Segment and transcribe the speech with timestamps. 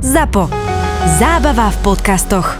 [0.00, 0.48] ZAPO.
[1.20, 2.56] Zábava v podcastoch.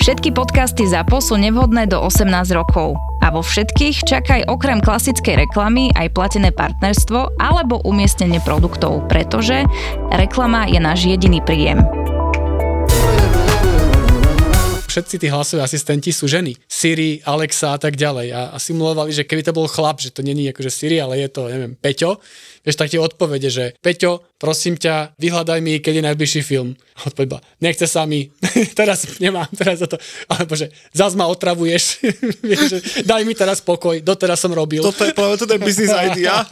[0.00, 2.96] Všetky podcasty ZAPO sú nevhodné do 18 rokov.
[3.20, 9.68] A vo všetkých čakaj okrem klasickej reklamy aj platené partnerstvo alebo umiestnenie produktov, pretože
[10.08, 11.84] reklama je náš jediný príjem
[14.96, 16.56] všetci tí hlasoví asistenti sú ženy.
[16.64, 18.32] Siri, Alexa a tak ďalej.
[18.32, 21.28] A, a simulovali, že keby to bol chlap, že to není akože Siri, ale je
[21.28, 22.16] to, neviem, Peťo,
[22.66, 26.74] vieš, tak ti odpovede, že Peťo, prosím ťa, vyhľadaj mi, keď je najbližší film.
[26.96, 28.32] Odpovedba, nechce sa mi,
[28.78, 30.00] teraz nemám, teraz za to,
[30.32, 31.84] alebo že zás ma otravuješ,
[32.48, 34.80] vieš, že daj mi teraz pokoj, doteraz som robil.
[34.80, 36.42] Toto je, povedal, toto je business idea.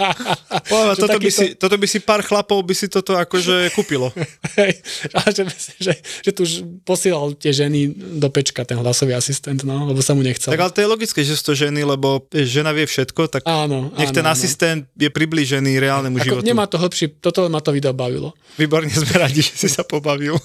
[0.68, 4.12] Povedal, toto, by si, toto by si pár chlapov by si toto akože kúpilo.
[4.60, 4.84] Hej,
[5.16, 5.42] a že,
[5.80, 10.12] že, že tu už posielal tie ženy do pečka, ten hlasový asistent, no, lebo sa
[10.12, 10.52] mu nechcel.
[10.52, 13.90] Tak ale to je logické, že sú to ženy, lebo žena vie všetko, tak áno,
[13.96, 14.36] nech áno, ten áno.
[14.36, 16.46] asistent je približený reálnemu Ako životu.
[16.46, 18.36] nemá to hlbší, toto ma to video bavilo.
[18.60, 20.36] Výborne sme radi, že si sa pobavil.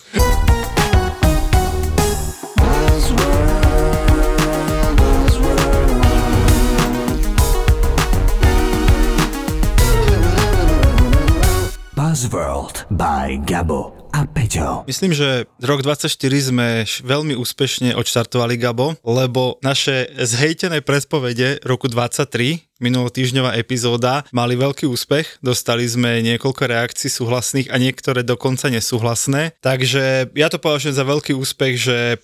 [12.30, 14.86] Buzzworld by Gabo a Peťo.
[14.86, 22.70] Myslím, že rok 24 sme veľmi úspešne odštartovali, Gabo, lebo naše zhejtené predpovede roku 23
[22.86, 25.42] minulotýždňová epizóda mali veľký úspech.
[25.42, 29.58] Dostali sme niekoľko reakcií súhlasných a niektoré dokonca nesúhlasné.
[29.66, 32.18] Takže ja to považujem za veľký úspech, že e,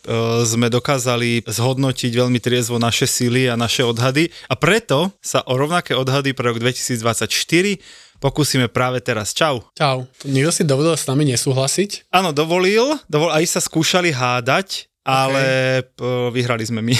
[0.46, 4.30] sme dokázali zhodnotiť veľmi triezvo naše síly a naše odhady.
[4.48, 9.38] A preto sa o rovnaké odhady pre rok 2024 pokúsime práve teraz.
[9.38, 9.62] Čau.
[9.78, 10.10] Čau.
[10.26, 12.10] Niekto si dovolil s nami nesúhlasiť?
[12.10, 15.46] Áno, dovolil, dovol, aj sa skúšali hádať, ale
[15.86, 16.34] okay.
[16.34, 16.98] vyhrali sme my.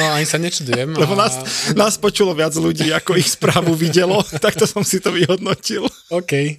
[0.00, 0.96] No, ani sa nečudujem.
[1.04, 1.36] Lebo nás,
[1.76, 5.84] nás počulo viac ľudí, ako ich správu videlo, takto som si to vyhodnotil.
[6.08, 6.56] OK.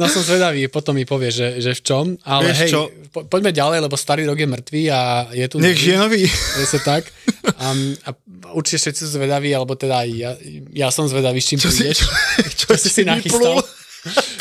[0.00, 2.04] No som zvedavý, potom mi povie, že, že v čom.
[2.24, 2.80] Ale Vieš hej, čo?
[3.12, 5.60] Po, poďme ďalej, lebo starý rok je mrtvý a je tu...
[5.60, 6.24] Nech žije nový.
[6.24, 7.04] Je sa tak.
[7.42, 8.14] Um, a
[8.52, 10.30] určite všetci sú zvedaví, alebo teda aj ja,
[10.72, 11.98] ja som zvedavý, s čím Čo si, prídeš.
[11.98, 12.08] čo,
[12.54, 13.56] čo, Čo si si nachystal?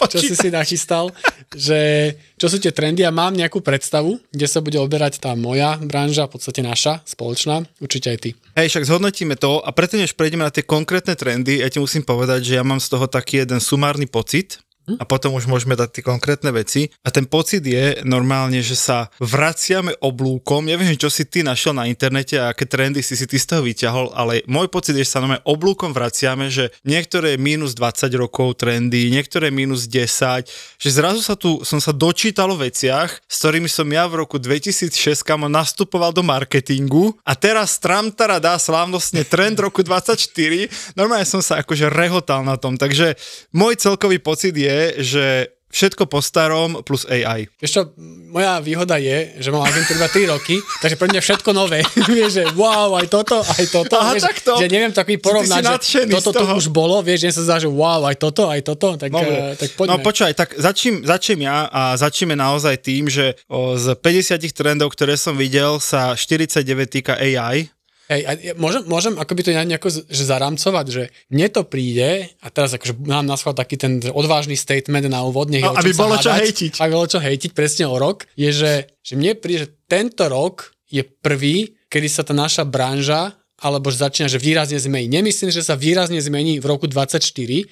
[0.10, 1.14] čo si si nachystal,
[1.54, 2.12] že
[2.42, 6.26] čo sú tie trendy a mám nejakú predstavu, kde sa bude oberať tá moja branža,
[6.26, 8.30] v podstate naša, spoločná, určite aj ty.
[8.58, 12.02] Hej, však zhodnotíme to a preto než prejdeme na tie konkrétne trendy, ja ti musím
[12.02, 14.58] povedať, že ja mám z toho taký jeden sumárny pocit,
[14.98, 16.90] a potom už môžeme dať tie konkrétne veci.
[17.06, 20.66] A ten pocit je normálne, že sa vraciame oblúkom.
[20.66, 23.62] Neviem, čo si ty našiel na internete a aké trendy si si ty z toho
[23.62, 28.64] vyťahol, ale môj pocit je, že sa normálne oblúkom vraciame, že niektoré minus 20 rokov
[28.64, 33.70] trendy, niektoré minus 10, že zrazu sa tu, som sa dočítal o veciach, s ktorými
[33.70, 39.62] som ja v roku 2006 kamo nastupoval do marketingu a teraz Tramtara dá slávnostne trend
[39.62, 40.96] roku 24.
[40.98, 43.14] Normálne som sa akože rehotal na tom, takže
[43.54, 45.26] môj celkový pocit je, že
[45.72, 47.48] všetko po starom plus AI.
[47.58, 47.82] Vieš čo,
[48.30, 51.80] moja výhoda je, že mám agentúru iba 3 roky, takže pre mňa všetko nové.
[52.12, 53.96] vieš, že wow, aj toto, aj toto.
[53.98, 54.60] Aha, vieš, takto.
[54.60, 58.04] Že neviem si porovnať, že toto tu už bolo, vieš, že sa zdá, že wow,
[58.04, 60.04] aj toto, aj toto, tak, No, uh, tak no poďme.
[60.04, 65.16] počúvaj, tak začím, začím ja a začneme naozaj tým, že o, z 50 trendov, ktoré
[65.16, 67.72] som videl, sa 49 týka AI.
[68.12, 72.76] Hej, a môžem, môžem akoby to nejako že zaramcovať, že mne to príde, a teraz
[72.76, 76.28] akože mám na schvál taký ten odvážny statement na úvod, nech No, aby bolo čo
[76.28, 76.72] hádať, hejtiť.
[76.84, 80.76] Aby bolo čo hejtiť presne o rok, je, že, že mne príde, že tento rok
[80.92, 85.08] je prvý, kedy sa tá naša branža alebo že začína, že výrazne zmení.
[85.08, 87.22] Nemyslím, že sa výrazne zmení v roku 24,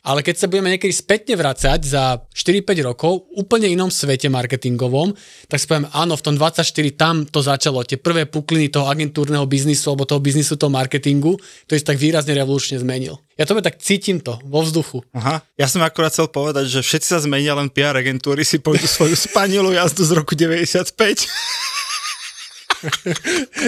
[0.06, 5.18] ale keď sa budeme niekedy spätne vracať za 4-5 rokov v úplne inom svete marketingovom,
[5.50, 9.50] tak si poviem, áno, v tom 24 tam to začalo, tie prvé pukliny toho agentúrneho
[9.50, 13.18] biznisu alebo toho biznisu toho marketingu, to je tak výrazne revolučne zmenil.
[13.40, 15.00] Ja to tak cítim to vo vzduchu.
[15.16, 15.40] Aha.
[15.56, 19.16] Ja som akurát chcel povedať, že všetci sa zmenia, len PR agentúry si pôjdu svoju
[19.16, 20.92] spanilú jazdu z roku 95.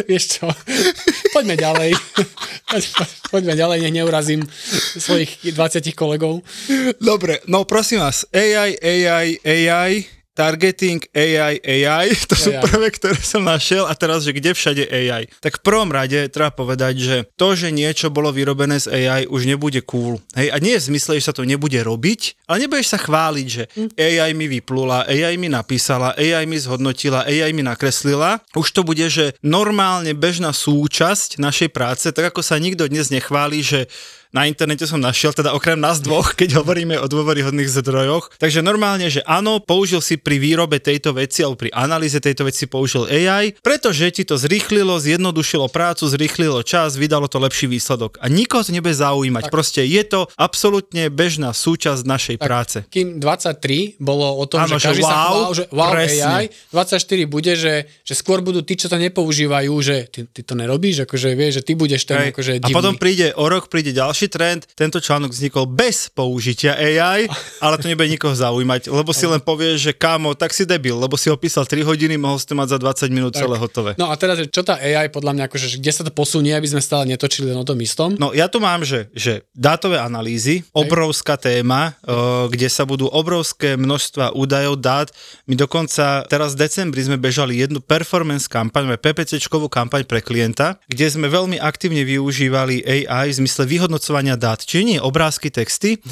[0.10, 0.48] Vieš čo,
[1.36, 1.92] poďme ďalej.
[3.34, 4.42] poďme ďalej, nech neurazím
[4.96, 6.44] svojich 20 kolegov.
[7.00, 12.64] Dobre, no prosím vás, AI, AI, AI, targeting, AI, AI, to sú AI.
[12.64, 15.28] prvé, ktoré som našiel a teraz, že kde všade AI.
[15.44, 19.48] Tak v prvom rade treba povedať, že to, že niečo bolo vyrobené z AI, už
[19.48, 20.20] nebude cool.
[20.36, 23.48] Hej, a nie je v zmysle, že sa to nebude robiť, ale nebudeš sa chváliť,
[23.48, 23.64] že
[24.00, 28.40] AI mi vyplula, AI mi napísala, AI mi zhodnotila, AI mi nakreslila.
[28.56, 33.60] Už to bude, že normálne bežná súčasť našej práce, tak ako sa nikto dnes nechváli,
[33.64, 33.92] že
[34.32, 38.32] na internete som našiel, teda okrem nás dvoch, keď hovoríme o dôveryhodných zdrojoch.
[38.40, 42.66] Takže normálne, že áno, použil si pri výrobe tejto veci alebo pri analýze tejto veci
[42.66, 48.18] použil AI, pretože ti to zrýchlilo, zjednodušilo prácu, zrýchlilo čas, vydalo to lepší výsledok.
[48.24, 49.52] A nikoho to nebude zaujímať.
[49.52, 52.78] Proste je to absolútne bežná súčasť našej Tak, práce.
[52.88, 56.24] Kým 23 bolo o tom, Áno, že každý sa wow, chvál, že wow presne.
[56.24, 57.74] AI, 24 bude, že,
[58.08, 61.64] že skôr budú tí, čo to nepoužívajú, že ty, ty to nerobíš, akože vieš, že
[61.68, 62.30] ty budeš ten Hej.
[62.32, 62.76] akože a divný.
[62.78, 67.30] potom príde o rok, príde ďalší trend, tento článok vznikol bez použitia AI,
[67.64, 71.16] ale to nebude nikoho zaujímať, lebo si len povieš, že kámo, tak si debil, lebo
[71.16, 72.78] si ho písal 3 hodiny, mohol si to mať za
[73.08, 73.96] 20 minút celé hotové.
[73.96, 76.68] No a teraz, čo tá AI podľa mňa, akože, že kde sa to posunie, aby
[76.68, 78.14] sme stále netočili len o tom istom?
[78.20, 83.80] No ja tu mám, že, že dátové analýzy, obrovská téma, o, kde sa budú obrovské
[83.80, 85.08] množstva údajov, dát.
[85.48, 91.08] My dokonca teraz v decembri sme bežali jednu performance kampaň, PPCčkovú kampaň pre klienta, kde
[91.08, 94.60] sme veľmi aktívne využívali AI v zmysle vyhodnocovania dát.
[94.60, 96.04] Čiže nie obrázky, texty,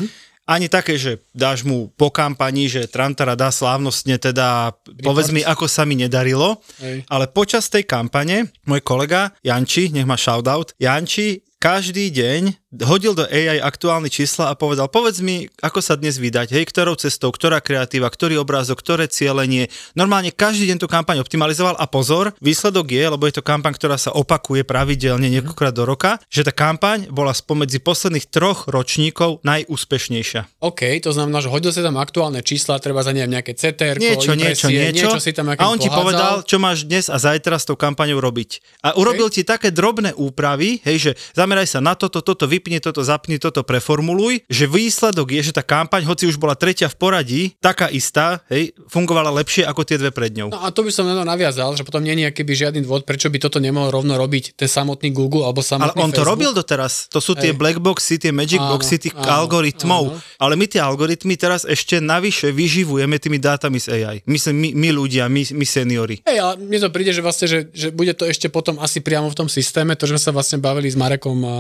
[0.50, 4.74] ani také, že dáš mu po kampani, že Trantara dá slávnostne teda,
[5.06, 7.06] povedz mi, ako sa mi nedarilo, Hej.
[7.06, 13.26] ale počas tej kampane môj kolega Janči, nech má shoutout, Janči každý deň hodil do
[13.26, 17.58] AI aktuálne čísla a povedal, povedz mi, ako sa dnes vydať, hej, ktorou cestou, ktorá
[17.66, 19.74] kreatíva, ktorý obrázok, ktoré cieľenie.
[19.98, 23.98] Normálne každý deň tú kampaň optimalizoval a pozor, výsledok je, lebo je to kampaň, ktorá
[23.98, 30.62] sa opakuje pravidelne niekoľkokrát do roka, že tá kampaň bola spomedzi posledných troch ročníkov najúspešnejšia.
[30.62, 34.38] OK, to znamená, že hodil si tam aktuálne čísla, treba za neviem nejaké CTR, Niečo,
[34.38, 35.10] niečo, niečo.
[35.10, 38.22] niečo si tam a on ti povedal, čo máš dnes a zajtra s tou kampaňou
[38.22, 38.62] robiť.
[38.86, 43.00] A urobil ti také drobné úpravy, hej, že zameraj sa na toto, toto vypni, toto
[43.00, 47.42] zapni, toto preformuluj, že výsledok je, že tá kampaň, hoci už bola tretia v poradí,
[47.64, 50.52] taká istá, hej, fungovala lepšie ako tie dve pred ňou.
[50.52, 53.08] No a to by som na to naviazal, že potom nie je nejaký žiadny dôvod,
[53.08, 56.28] prečo by toto nemohol rovno robiť ten samotný Google alebo Ale samotný on to Facebook.
[56.36, 57.08] robil doteraz.
[57.16, 57.62] To sú tie Hej.
[57.62, 60.04] black boxy, tie magic Áno, boxy tých áno, algoritmov.
[60.12, 60.20] áno.
[60.42, 64.18] Ale my tie algoritmy teraz ešte navyše vyživujeme tými dátami z AI.
[64.26, 66.26] Myslím, my, my ľudia, my, my seniori.
[66.26, 69.30] Hej, ale mne to príde, že vlastne, že, že bude to ešte potom asi priamo
[69.30, 71.56] v tom systéme, to, že sme sa vlastne bavili s Marekom a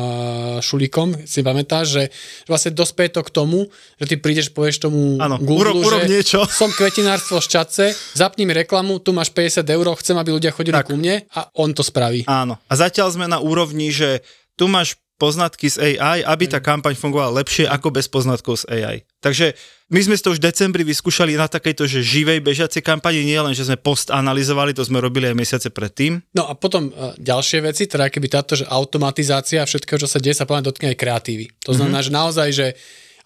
[0.57, 0.79] Šulíkom,
[1.23, 2.03] si pamätáš, že,
[2.43, 6.01] že vlastne dospeje to k tomu, že ty prídeš, povieš tomu Áno, Google, urob- urob
[6.03, 6.39] že niečo.
[6.59, 10.75] som kvetinárstvo z Čace, zapni mi reklamu, tu máš 50 eur, chcem, aby ľudia chodili
[10.75, 10.89] Tak.
[10.89, 12.25] ku mne a on to spraví.
[12.25, 12.57] Áno.
[12.65, 14.25] A zatiaľ sme na úrovni, že
[14.57, 19.03] tu máš poznatky z AI, aby tá kampaň fungovala lepšie ako bez poznatkov z AI.
[19.19, 19.51] Takže
[19.91, 23.51] my sme to už v decembri vyskúšali na takejto, že živej bežiacej kampani, nie len,
[23.51, 26.23] že sme post analyzovali, to sme robili aj mesiace predtým.
[26.31, 30.39] No a potom uh, ďalšie veci, teda keby táto, že automatizácia všetkého, čo sa deje,
[30.39, 31.51] sa plne dotkne aj kreatívy.
[31.67, 32.15] To znamená, mm-hmm.
[32.15, 32.67] že naozaj, že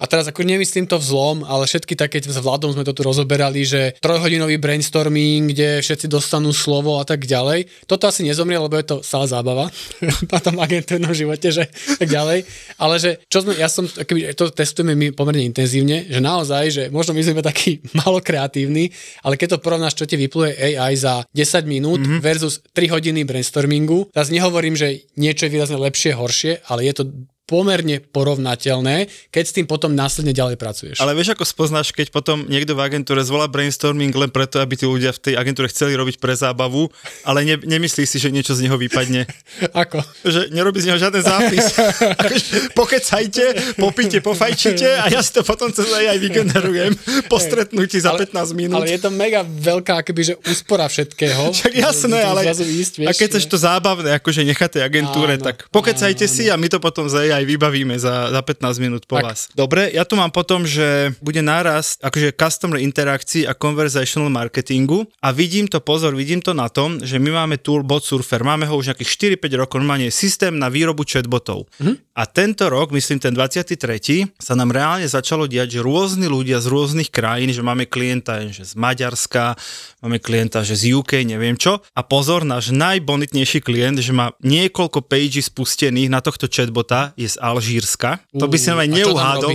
[0.03, 3.63] a teraz ako nemyslím to vzlom, ale všetky také, s Vladom sme to tu rozoberali,
[3.63, 7.87] že trojhodinový brainstorming, kde všetci dostanú slovo a tak ďalej.
[7.87, 9.71] Toto asi nezomrie, lebo je to stále zábava
[10.33, 12.43] na tom agentúrnom živote, že tak ďalej.
[12.75, 16.83] Ale že čo sme, ja som, keby, to testujeme my pomerne intenzívne, že naozaj, že
[16.91, 18.91] možno my sme takí malo kreatívni,
[19.23, 22.19] ale keď to porovnáš, čo ti vypluje AI za 10 minút mm-hmm.
[22.19, 27.03] versus 3 hodiny brainstormingu, teraz nehovorím, že niečo je výrazne lepšie, horšie, ale je to
[27.43, 30.97] pomerne porovnateľné, keď s tým potom následne ďalej pracuješ.
[31.03, 34.87] Ale vieš, ako spoznáš, keď potom niekto v agentúre zvolá brainstorming len preto, aby tí
[34.87, 36.87] ľudia v tej agentúre chceli robiť pre zábavu,
[37.27, 39.27] ale ne, nemyslí si, že niečo z neho vypadne.
[39.83, 39.99] Ako?
[40.23, 41.75] že nerobí z neho žiaden zápis.
[42.23, 46.95] akože pokecajte, popíte, pofajčite a ja si to potom cez AI vygenerujem
[47.27, 48.79] po stretnutí za 15 minút.
[48.79, 51.51] Ale je to mega veľká akoby, že úspora všetkého.
[51.55, 55.67] Však jasné, ale ísť, vieš, a keď chceš to zábavné, akože necháte agentúre, Áno, tak
[55.69, 59.17] pokecajte áno, si a my to potom z AI vybavíme za, za 15 minút po
[59.17, 59.23] Tak.
[59.25, 59.39] vás.
[59.57, 65.33] Dobre, ja tu mám potom, že bude nárast akože customer interakcií a conversational marketingu a
[65.33, 68.77] vidím to, pozor, vidím to na tom, že my máme tool Bot Surfer, máme ho
[68.77, 71.65] už nejakých 4-5 rokov, normálne systém na výrobu chatbotov.
[71.81, 72.13] Mhm.
[72.13, 74.29] A tento rok, myslím ten 23.
[74.37, 78.69] sa nám reálne začalo diať, že rôzni ľudia z rôznych krajín, že máme klienta že
[78.69, 79.57] z Maďarska,
[80.05, 81.81] máme klienta že z UK, neviem čo.
[81.97, 87.37] A pozor, náš najbonitnejší klient, že má niekoľko pages spustených na tohto chatbota, je z
[87.39, 88.19] Alžírska.
[88.35, 89.53] To by nám aj neuhádol.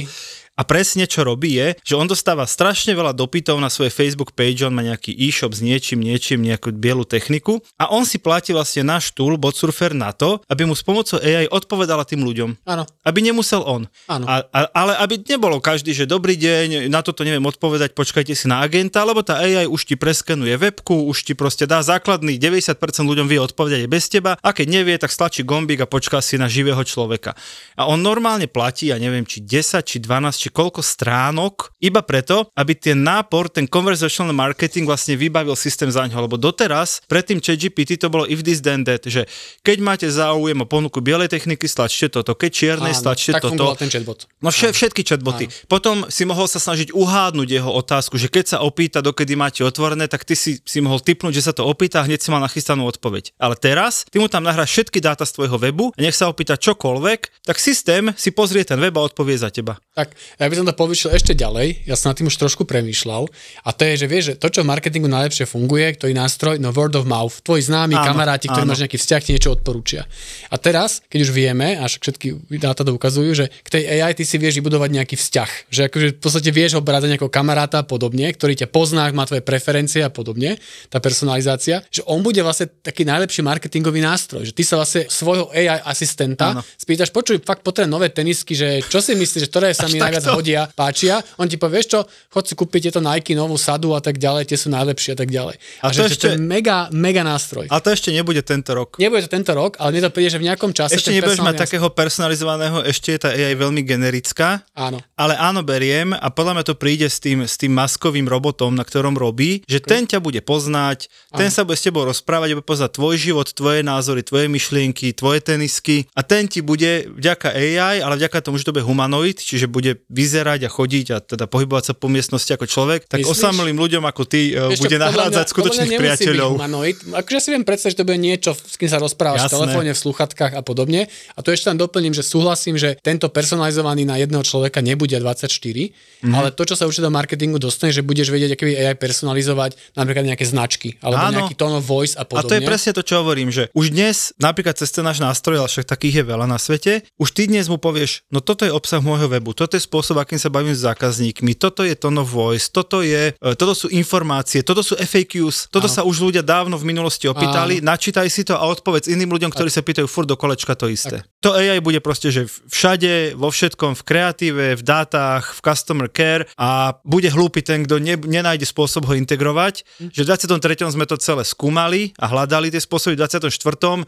[0.58, 4.66] A presne čo robí je, že on dostáva strašne veľa dopytov na svoje Facebook page,
[4.66, 8.82] on má nejaký e-shop s niečím, niečím, nejakú bielu techniku a on si platí vlastne
[8.82, 12.66] náš tool Botsurfer na to, aby mu s pomocou AI odpovedala tým ľuďom.
[12.66, 12.82] Áno.
[13.06, 13.86] Aby nemusel on.
[14.10, 14.26] Áno.
[14.26, 18.50] A, a, ale aby nebolo každý, že dobrý deň, na toto neviem odpovedať, počkajte si
[18.50, 22.74] na agenta, lebo tá AI už ti preskenuje webku, už ti proste dá základný 90%
[23.06, 26.34] ľuďom vie odpovedať aj bez teba a keď nevie, tak stlačí gombík a počká si
[26.34, 27.38] na živého človeka.
[27.78, 32.00] A on normálne platí, ja neviem, či 10, či 12, či či koľko stránok, iba
[32.00, 36.24] preto, aby ten nápor, ten conversational marketing vlastne vybavil systém za ňo.
[36.24, 39.28] Lebo doteraz, predtým ChatGPT to bolo if this then that, že
[39.60, 43.76] keď máte záujem o ponuku bielej techniky, stlačte toto, keď čiernej, Áno, stlačte tak toto.
[43.76, 44.24] ten chatbot.
[44.40, 45.52] No vše, všetky chatboty.
[45.68, 50.08] Potom si mohol sa snažiť uhádnuť jeho otázku, že keď sa opýta, dokedy máte otvorené,
[50.08, 52.88] tak ty si, si mohol typnúť, že sa to opýta a hneď si mal nachystanú
[52.88, 53.36] odpoveď.
[53.36, 56.56] Ale teraz ty mu tam nahráš všetky dáta z tvojho webu a nech sa opýta
[56.56, 59.76] čokoľvek, tak systém si pozrie ten web a odpovie za teba.
[59.98, 63.26] Tak, ja by som to povyšil ešte ďalej, ja som na tým už trošku premýšľal
[63.66, 66.70] a to je, že vieš, že to, čo v marketingu najlepšie funguje, ktorý nástroj, no
[66.70, 68.70] word of mouth, tvoji známi, Áno, kamaráti, ktorí áno.
[68.70, 70.06] máš nejaký vzťah, ti niečo odporúčia.
[70.48, 74.22] A teraz, keď už vieme, až všetky dáta to ukazujú, že k tej AI ty
[74.22, 77.84] si vieš vybudovať nejaký vzťah, že akože v podstate vieš ho brať nejakého kamaráta a
[77.84, 82.70] podobne, ktorý ťa pozná, má tvoje preferencie a podobne, tá personalizácia, že on bude vlastne
[82.70, 86.62] taký najlepší marketingový nástroj, že ty sa vlastne svojho AI asistenta Áno.
[86.78, 90.27] spýtaš, počuj, fakt potrebujem nové tenisky, že čo si myslíš, že ktoré sa mi najviac?
[90.34, 94.00] Hodia, páčia, on ti povie, vieš čo, chod si kúpiť tieto Nike, novú sadu a
[94.02, 95.56] tak ďalej, tie sú najlepšie a tak ďalej.
[95.80, 97.70] A, A že, to že to je ešte- mega, mega nástroj.
[97.70, 98.98] Ale to ešte nebude tento rok.
[98.98, 101.56] Nebude to tento rok, ale mne to príde, že v nejakom čase Ešte nebudeš mať
[101.64, 104.66] takého personalizovaného, ešte je tá AI veľmi generická.
[104.74, 104.98] Áno.
[105.14, 108.82] Ale áno, beriem a podľa mňa to príde s tým, s tým maskovým robotom, na
[108.82, 112.90] ktorom robí, že ten ťa bude poznať, ten sa bude s tebou rozprávať, bude poznať
[112.96, 118.16] tvoj život, tvoje názory, tvoje myšlienky, tvoje tenisky a ten ti bude vďaka AI, ale
[118.16, 121.94] vďaka tomu, že to bude humanoid, čiže bude vyzerať a chodiť a teda pohybovať sa
[121.94, 123.30] po miestnosti ako človek, tak Myslíš?
[123.32, 126.50] osamelým ľuďom ako ty e, Vieš čo, bude podľa nahrádzať mňa- skutočných priateľov.
[126.54, 126.96] Humanoid.
[127.14, 129.54] Akože si viem predstaviť, že to bude niečo, s kým sa rozprávaš v Jasné.
[129.54, 131.00] telefóne, v sluchatkách a podobne.
[131.32, 135.94] A to ešte len doplním, že súhlasím, že tento personalizovaný na jedného človeka nebude 24,
[136.20, 136.34] Mhm.
[136.34, 140.24] ale to, čo sa určite do marketingu dostane, že budeš vedieť, aký AI personalizovať napríklad
[140.26, 141.34] nejaké značky, alebo Áno.
[141.36, 142.48] nejaký tone of voice a A podobne.
[142.48, 145.68] to je presne to, čo hovorím, že už dnes, napríklad cez ten náš nástroj, ale
[145.68, 148.98] však takých je veľa na svete, už ty dnes mu povieš, no toto je obsah
[148.98, 152.72] môjho webu, toto je spôsob, akým sa bavím s zákazníkmi, toto je tone of voice,
[152.72, 156.88] toto, je, e, toto sú informácie, toto sú FAQs, toto sa už ľudia dávno v
[156.88, 160.78] minulosti opýtali, načítaj si to a odpovedz iným ľuďom, ktorí sa pýtajú furt do kolečka
[160.78, 161.26] to isté.
[161.42, 166.46] To AI bude proste, že všade, vo všetkom, v kreatíve, v dátach, v customer care
[166.54, 169.82] a bude hlúpy ten, kto ne, nenájde spôsob ho integrovať,
[170.14, 170.94] že v 23.
[170.94, 173.50] sme to celé skúmali a hľadali tie spôsoby, v 24.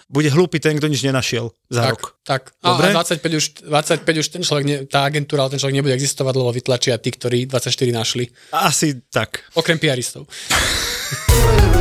[0.07, 2.05] bude hlúpy ten, kto nič nenašiel za tak, rok.
[2.23, 2.43] tak.
[2.63, 2.93] Dobre?
[2.93, 6.53] A 25 už, 25 už ten človek, ne, tá agentúra, ten človek nebude existovať, lebo
[6.53, 8.29] vytlačia tí, ktorí 24 našli.
[8.53, 9.49] Asi tak.
[9.57, 10.29] Okrem PRistov.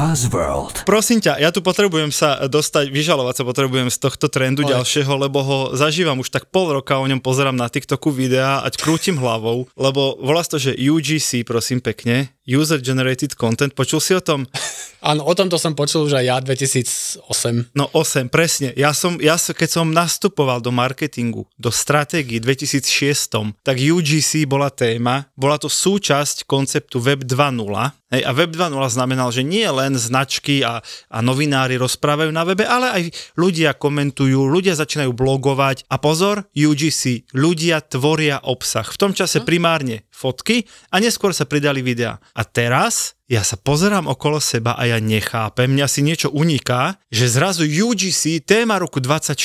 [0.00, 0.88] Buzzworld.
[0.88, 4.72] Prosím ťa, ja tu potrebujem sa dostať, vyžalovať sa potrebujem z tohto trendu Oj.
[4.72, 8.80] ďalšieho, lebo ho zažívam už tak pol roka, o ňom pozerám na TikToku videá, ať
[8.80, 14.18] krútim hlavou, lebo volá to, že UGC, prosím pekne, User Generated Content, počul si o
[14.18, 14.42] tom?
[15.00, 17.72] Áno, o tomto som počul už aj ja 2008.
[17.72, 18.74] No 8, presne.
[18.76, 24.68] Ja som, ja som, keď som nastupoval do marketingu, do stratégie 2006, tak UGC bola
[24.68, 28.00] téma, bola to súčasť konceptu Web 2.0.
[28.10, 32.66] Hej, a Web 2.0 znamenal, že nie len značky a, a novinári rozprávajú na webe,
[32.66, 33.02] ale aj
[33.38, 38.82] ľudia komentujú, ľudia začínajú blogovať a pozor, UGC, ľudia tvoria obsah.
[38.82, 42.18] V tom čase primárne fotky a neskôr sa pridali videá.
[42.34, 47.30] A teraz ja sa pozerám okolo seba a ja nechápem, mňa si niečo uniká, že
[47.30, 49.38] zrazu UGC, téma roku 24,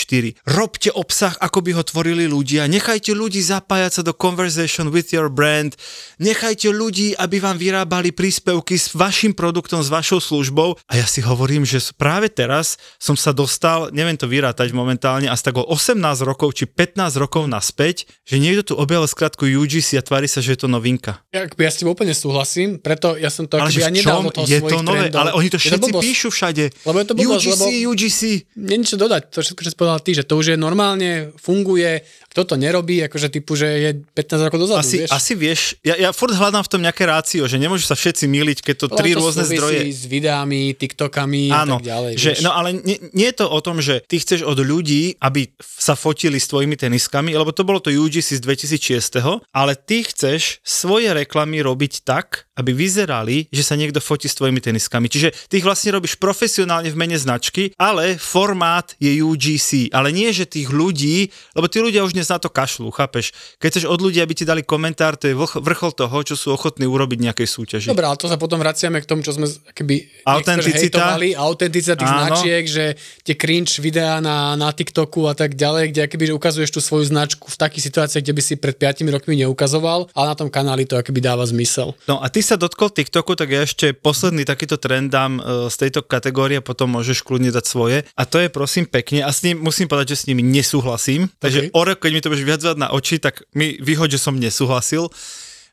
[0.49, 5.29] robte obsah, ako by ho tvorili ľudia, nechajte ľudí zapájať sa do conversation with your
[5.29, 5.77] brand,
[6.17, 10.81] nechajte ľudí, aby vám vyrábali príspevky s vašim produktom, s vašou službou.
[10.89, 15.45] A ja si hovorím, že práve teraz som sa dostal, neviem to vyrátať momentálne, asi
[15.45, 20.01] tak o 18 rokov či 15 rokov naspäť, že niekto tu objavil skratku UGC a
[20.01, 21.21] tvári sa, že je to novinka.
[21.29, 23.93] Ja, ja s tým úplne súhlasím, preto ja som to Ale akoby že ja v
[23.93, 25.19] nedal čom je to nové, trendov.
[25.19, 26.03] ale oni to všetci blbosť.
[26.03, 26.65] píšu všade.
[26.81, 28.21] Lebo je to blbosť, UGC, lebo- UGC.
[28.57, 32.01] Nie niečo dodať, to všetko, čo si povedal ty, že to už je normálne, funguje,
[32.29, 35.09] kto to nerobí, akože typu, že je 15 rokov dozadu, Asi, vieš.
[35.09, 38.57] asi vieš, ja, ja furt hľadám v tom nejaké rácio, že nemôžu sa všetci míliť,
[38.61, 39.87] keď to Lebo tri to rôzne zdroje.
[39.87, 42.13] s videami, TikTokami Áno, a tak ďalej.
[42.15, 42.39] že, vieš.
[42.41, 45.95] no ale nie, nie je to o tom, že ty chceš od ľudí, aby sa
[45.95, 49.15] fotili s tvojimi teniskami, lebo to bolo to UGC z 2006,
[49.49, 54.61] ale ty chceš svoje reklamy robiť tak, aby vyzerali, že sa niekto fotí s tvojimi
[54.61, 55.09] teniskami.
[55.09, 59.89] Čiže ty ich vlastne robíš profesionálne v mene značky, ale formát je UGC.
[59.89, 63.33] Ale nie, že tých ľudí, lebo tí ľudia už dnes na to kašľú, chápeš?
[63.57, 66.53] Keď chceš od ľudí, aby ti dali komentár, to je vrch- vrchol toho, čo sú
[66.53, 67.87] ochotní urobiť nejakej súťaži.
[67.89, 71.17] Dobre, ale to sa potom vraciame k tomu, čo sme keby Autenticita.
[71.39, 72.19] autenticita tých Áno.
[72.29, 72.85] značiek, že
[73.23, 77.47] tie cringe videá na, na TikToku a tak ďalej, kde akoby, ukazuješ tú svoju značku
[77.47, 80.99] v takých situáciách, kde by si pred 5 rokmi neukazoval, ale na tom kanáli to
[80.99, 81.95] akoby dáva zmysel.
[82.05, 85.69] No a ty sa dotkol TikToku, tak tak ja ešte posledný takýto trend dám e,
[85.69, 88.01] z tejto kategórie, potom môžeš kľudne dať svoje.
[88.17, 91.29] A to je prosím pekne, a s ním musím povedať, že s nimi nesúhlasím.
[91.37, 91.77] Takže OK.
[91.77, 95.13] o rok, keď mi to budeš viac na oči, tak mi vyhoď, že som nesúhlasil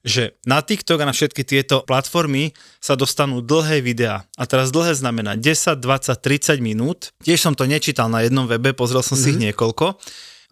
[0.02, 2.50] že na TikTok a na všetky tieto platformy
[2.82, 4.26] sa dostanú dlhé videá.
[4.34, 7.14] A teraz dlhé znamená 10, 20, 30 minút.
[7.22, 9.30] Tiež som to nečítal na jednom webe, pozrel som mm-hmm.
[9.30, 9.94] si ich niekoľko.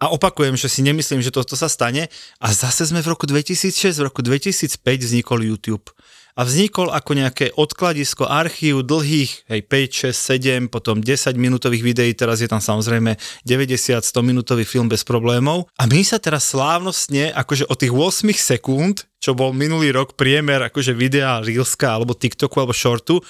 [0.01, 2.07] A opakujem, že si nemyslím, že toto sa stane.
[2.39, 5.91] A zase sme v roku 2006, v roku 2005 vznikol YouTube.
[6.35, 12.11] A vznikol ako nejaké odkladisko archív dlhých, hej, 5, 6, 7, potom 10 minútových videí,
[12.15, 15.67] teraz je tam samozrejme 90, 100 minútový film bez problémov.
[15.75, 20.65] A my sa teraz slávnostne, akože od tých 8 sekúnd, čo bol minulý rok priemer
[20.65, 23.21] akože videa Reelska alebo TikToku alebo Shortu,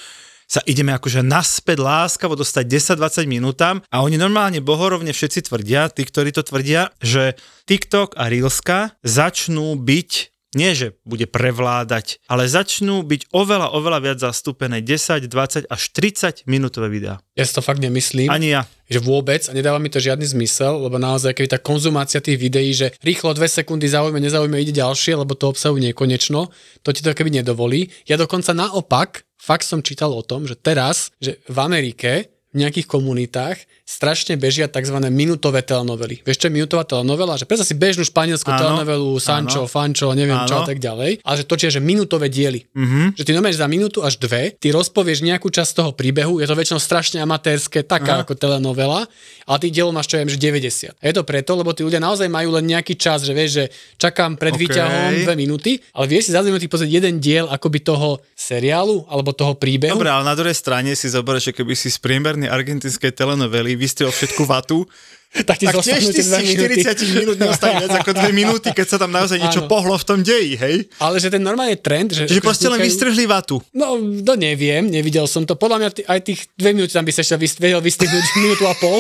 [0.52, 2.68] sa ideme akože naspäť láskavo dostať
[3.00, 7.40] 10-20 minútam a oni normálne bohorovne všetci tvrdia, tí, ktorí to tvrdia, že
[7.72, 14.18] TikTok a Reelska začnú byť nie, že bude prevládať, ale začnú byť oveľa, oveľa viac
[14.20, 17.24] zastúpené 10, 20 až 30 minútové videá.
[17.40, 18.28] Ja si to fakt nemyslím.
[18.28, 18.68] Ani ja.
[18.92, 22.76] že vôbec a nedáva mi to žiadny zmysel, lebo naozaj keby tá konzumácia tých videí,
[22.76, 26.52] že rýchlo dve sekundy zaujme, nezaujme, ide ďalšie, lebo to obsahuje nekonečno,
[26.84, 27.88] to ti to keby nedovolí.
[28.04, 32.88] Ja dokonca naopak, fakt som čítal o tom, že teraz, že v Amerike v nejakých
[32.88, 34.96] komunitách strašne bežia tzv.
[35.12, 36.24] minútové telenovely.
[36.24, 37.36] Vieš, čo je minútová telenovela?
[37.36, 39.72] Že predstav si bežnú španielskú Áno, telenovelu, Sancho, áno.
[39.72, 40.70] Fancho, neviem čo a Áno.
[40.72, 41.20] tak ďalej.
[41.28, 42.64] Ale že točia, že minútové diely.
[42.72, 43.20] Mm-hmm.
[43.20, 46.56] Že ty normálne za minútu až dve, ty rozpovieš nejakú časť toho príbehu, je to
[46.56, 48.24] väčšinou strašne amatérske, taká Aha.
[48.24, 49.12] ako telenovela,
[49.44, 50.96] ale tých dielov máš čo ja viem, že 90.
[50.96, 53.64] A je to preto, lebo tí ľudia naozaj majú len nejaký čas, že vieš, že
[54.00, 54.62] čakám pred OK.
[54.64, 59.04] výťahom dve minúty, ale vieš si za dve minúty pozrieť jeden diel akoby toho seriálu
[59.12, 60.00] alebo toho príbehu.
[60.00, 64.14] Dobre, ale na druhej strane si zoberieš, že keby si z priemernej argentinskej telenovely vystriel
[64.14, 64.86] všetku vatu,
[65.48, 66.84] tak ti tak tiež ty minúty.
[66.84, 69.72] 40 minút neostane viac ako 2 minúty, keď sa tam naozaj niečo Áno.
[69.72, 70.76] pohlo v tom deji, hej?
[71.00, 72.28] Ale že ten normálne trend, že...
[72.28, 73.64] Čiže proste len vystrhli vatu.
[73.72, 75.56] No, to neviem, nevidel som to.
[75.56, 78.76] Podľa mňa ty, aj tých dve minúty tam by sa ešte vedel vystihnúť minútu a
[78.76, 79.00] pol.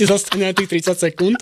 [0.00, 1.36] Ti zostane aj tých 30 sekúnd.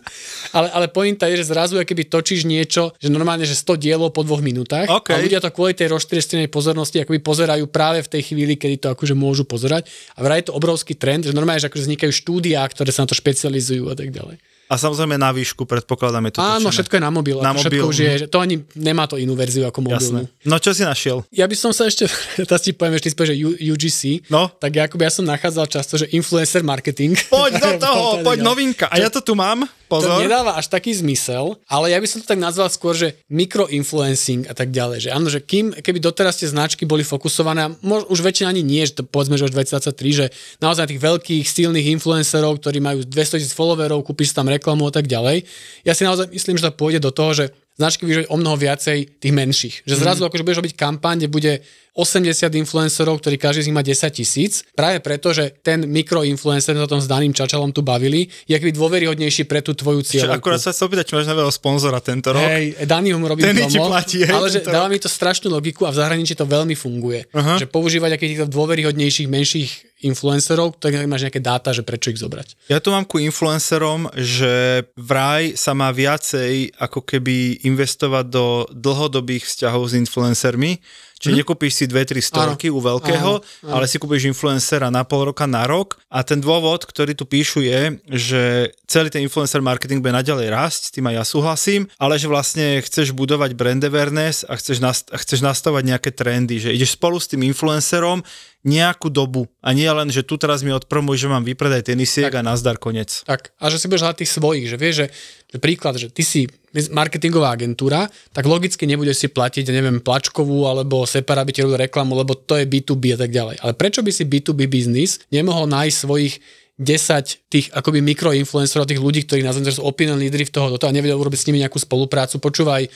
[0.51, 4.27] Ale, ale pointa je, že zrazu keby točíš niečo, že normálne, že 100 dielov po
[4.27, 4.91] dvoch minútach.
[4.91, 5.15] OK.
[5.15, 8.89] A ľudia to kvôli tej rozštrestenej pozornosti akoby pozerajú práve v tej chvíli, kedy to
[8.91, 9.87] akože môžu pozerať.
[10.19, 13.15] A vraj je to obrovský trend, že normálne, že akože vznikajú štúdia, ktoré sa na
[13.15, 14.43] to špecializujú a tak ďalej.
[14.69, 16.39] A samozrejme na výšku, predpokladáme to.
[16.39, 16.73] Áno, točené.
[16.77, 17.37] všetko je na mobil.
[17.41, 20.29] Na ako všetko mobil, už je, to ani nemá to inú verziu ako mobilnú.
[20.29, 20.45] Jasné.
[20.45, 21.25] No čo si našiel?
[21.31, 22.05] Ja by som sa ešte,
[22.49, 24.53] teraz ti poviem, spovieš, že U- UGC, No.
[24.53, 27.17] tak akoby ja som nachádzal často, že influencer marketing.
[27.27, 28.87] Poď do toho, poď novinka.
[28.87, 30.21] A ja to tu mám, To pozor.
[30.21, 34.53] nedáva až taký zmysel, ale ja by som to tak nazval skôr, že mikroinfluencing a
[34.53, 35.09] tak ďalej.
[35.09, 38.85] Že áno, že kým, keby doteraz tie značky boli fokusované, mož, už väčšina ani nie,
[38.85, 40.27] že to povedzme, že už 2023, že
[40.61, 44.93] naozaj na tých veľkých, silných influencerov, ktorí majú 200 tisíc followerov, kúpiš tam reklamu a
[44.93, 45.49] tak ďalej.
[45.89, 47.45] Ja si naozaj myslím, že to pôjde do toho, že
[47.79, 49.75] značky vyžujú o mnoho viacej tých menších.
[49.87, 51.53] Že zrazu akože budeš robiť kampaň, kde bude
[51.99, 56.87] 80 influencerov, ktorí každý z nich má 10 tisíc, práve preto, že ten mikroinfluencer, sa
[56.87, 60.39] tom s daným čačalom tu bavili, je aký dôveryhodnejší pre tú tvoju cieľovku.
[60.39, 62.47] akurát sa chcel opýtať, či máš nového sponzora tento rok.
[62.47, 65.51] Hej, Dani ho mu robí Ten promo, platí, hej, ale že dáva mi to strašnú
[65.51, 67.27] logiku a v zahraničí to veľmi funguje.
[67.35, 67.59] Aha.
[67.59, 72.71] Že používať akých týchto dôveryhodnejších, menších influencerov, tak máš nejaké dáta, že prečo ich zobrať.
[72.71, 79.43] Ja tu mám ku influencerom, že vraj sa má viacej ako keby investovať do dlhodobých
[79.47, 80.79] vzťahov s influencermi,
[81.19, 81.39] Čiže hm?
[81.43, 83.73] nekúpíš si dve, tri storky u veľkého, Áno, áno.
[83.75, 87.61] ale si kúpiš influencera na pol roka, na rok a ten dôvod, ktorý tu píšu
[87.61, 88.43] je, že
[88.87, 92.79] celý ten influencer marketing bude naďalej rásť, s tým aj ja súhlasím, ale že vlastne
[92.81, 97.19] chceš budovať brand awareness a chceš, nast- a chceš nastavať nejaké trendy, že ideš spolu
[97.19, 98.23] s tým influencerom
[98.63, 102.43] nejakú dobu a nie len, že tu teraz mi odpromuj, že mám vypredaj tenisiek a
[102.43, 103.23] nazdar konec.
[103.23, 105.07] Tak, a že si budeš hľadať tých svojich, že vieš, že,
[105.47, 111.09] že príklad, že ty si marketingová agentúra, tak logicky nebudeš si platiť, neviem, plačkovú alebo
[111.09, 113.61] separa by ti robil reklamu, lebo to je B2B a tak ďalej.
[113.65, 116.35] Ale prečo by si B2B biznis nemohol nájsť svojich
[116.79, 120.79] 10 tých akoby mikroinfluencerov, tých ľudí, ktorí nazvem, že sú opinion lídry v toho, do
[120.79, 122.39] toho a nevedel urobiť s nimi nejakú spoluprácu.
[122.39, 122.87] Počúvaj,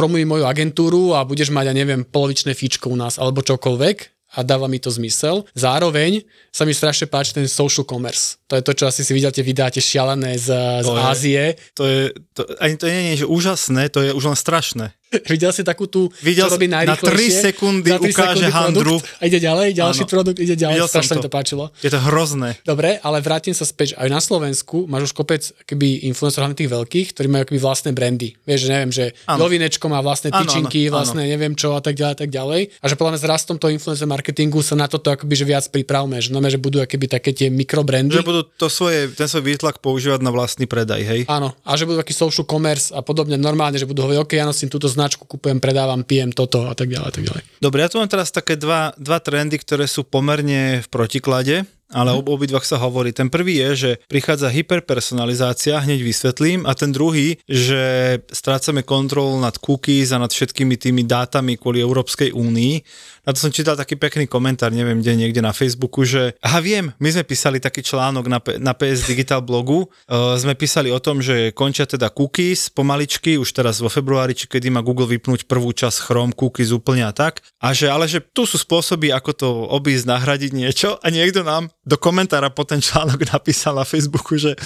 [0.00, 4.40] promuj moju agentúru a budeš mať, ja neviem, polovičné fíčko u nás alebo čokoľvek a
[4.42, 5.44] dáva mi to zmysel.
[5.52, 8.40] Zároveň sa mi strašne páči ten social commerce.
[8.48, 10.48] To je to, čo asi si videá tie šialené z,
[10.80, 11.42] z To je- Ázie.
[11.76, 12.00] To je,
[12.32, 14.96] to, ani to nie je, že úžasné, to je už len strašné.
[15.32, 17.42] Videl si takú tú, Videl čo robí na najrýchlejšie?
[17.42, 18.96] 3 sekundy Za tri ukáže sekundy handru.
[18.98, 20.10] Produkt, a ide ďalej, ďalší Áno.
[20.10, 20.76] produkt ide ďalej.
[20.80, 21.26] Videl Strašne mi to.
[21.28, 21.64] to páčilo.
[21.84, 22.48] Je to hrozné.
[22.64, 23.94] Dobre, ale vrátim sa späť.
[24.00, 27.90] Aj na Slovensku máš už kopec keby influencerov, hlavne tých veľkých, ktorí majú akoby vlastné
[27.92, 28.34] brandy.
[28.48, 29.46] Vieš, že neviem, že Áno.
[29.46, 32.60] Jovinečko má vlastné tyčinky, áno, vlastné neviem čo a tak ďalej, a tak ďalej.
[32.80, 35.64] A že podľa mňa s rastom toho influencer marketingu sa na toto akoby že viac
[35.68, 38.14] pripravme, že, znamená, že budú akoby také tie mikrobrandy.
[38.14, 41.20] Že budú to svoje, ten svoj výtlak používať na vlastný predaj, hej?
[41.28, 44.46] Áno, a že budú taký social commerce a podobne normálne, že budú hovoriť, OK, ja
[44.46, 47.42] nosím túto značku kupujem, predávam, pijem toto a tak ďalej, a tak ďalej.
[47.58, 52.10] Dobre, ja tu mám teraz také dva, dva trendy, ktoré sú pomerne v protiklade ale
[52.10, 52.18] Mhm.
[52.24, 53.12] ob obidvoch sa hovorí.
[53.12, 59.60] Ten prvý je, že prichádza hyperpersonalizácia, hneď vysvetlím, a ten druhý, že strácame kontrolu nad
[59.60, 62.74] cookies a nad všetkými tými dátami kvôli Európskej únii.
[63.22, 66.90] Na to som čítal taký pekný komentár, neviem kde, niekde na Facebooku, že aha viem,
[66.98, 71.22] my sme písali taký článok na, na PS Digital blogu, uh, sme písali o tom,
[71.22, 75.70] že končia teda cookies pomaličky, už teraz vo februári, či kedy má Google vypnúť prvú
[75.70, 77.46] časť Chrome cookies úplne a tak.
[77.62, 81.70] A že, ale že tu sú spôsoby, ako to obísť, nahradiť niečo a niekto nám
[81.86, 84.58] do komentára po ten článok napísal na Facebooku, že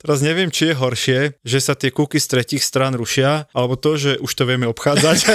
[0.00, 4.00] Teraz neviem, či je horšie, že sa tie cookies z tretich strán rušia, alebo to,
[4.00, 5.18] že už to vieme obchádzať.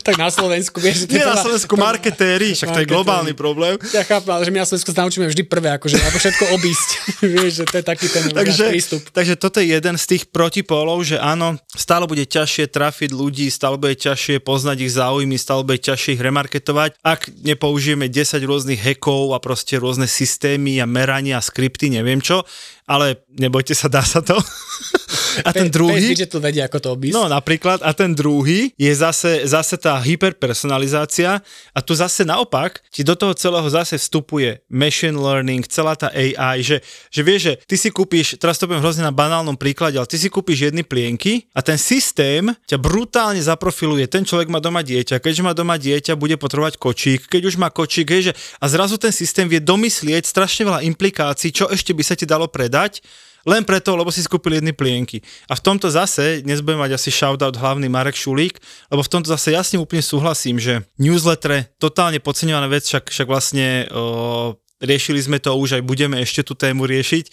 [0.00, 3.76] Tak na Slovensku, vieš, to Nie na Slovensku marketéri, však to je globálny problém.
[3.94, 6.88] Ja chápem, ale že my na Slovensku sa naučíme vždy prvé, akože ako všetko obísť.
[7.36, 9.02] vieš, že to je taký ten Takže, prístup.
[9.12, 13.76] takže toto je jeden z tých protipólov, že áno, stále bude ťažšie trafiť ľudí, stále
[13.76, 19.36] bude ťažšie poznať ich záujmy, stále bude ťažšie ich remarketovať, ak nepoužijeme 10 rôznych hackov
[19.36, 22.44] a proste rôzne systémy a merania a skripty, neviem čo,
[22.86, 24.36] ale nebojte sa, dá sa to.
[25.46, 26.14] A ten druhý...
[26.14, 27.14] Digital vedia, ako to obísť.
[27.14, 31.42] No napríklad, a ten druhý je zase, zase tá hyperpersonalizácia
[31.74, 36.62] a tu zase naopak ti do toho celého zase vstupuje machine learning, celá tá AI,
[36.62, 40.08] že, že vieš, že ty si kúpiš, teraz to poviem hrozne na banálnom príklade, ale
[40.08, 44.06] ty si kúpiš jedny plienky a ten systém ťa brutálne zaprofiluje.
[44.06, 47.68] Ten človek má doma dieťa, keďže má doma dieťa, bude potrebovať kočík, keď už má
[47.70, 52.02] kočík, hej, že, a zrazu ten systém vie domyslieť strašne veľa implikácií, čo ešte by
[52.02, 53.02] sa ti dalo predať,
[53.46, 55.20] len preto, lebo si skúpil jedny plienky.
[55.48, 58.60] A v tomto zase, dnes budem mať asi shoutout hlavný Marek Šulík,
[58.92, 63.88] lebo v tomto zase jasne úplne súhlasím, že newsletter, totálne podceňovaná vec, však, však vlastne
[63.92, 67.24] o, riešili sme to už, aj budeme ešte tú tému riešiť.